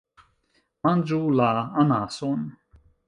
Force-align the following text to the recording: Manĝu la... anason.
Manĝu 0.87 1.19
la... 1.41 1.49
anason. 1.85 2.49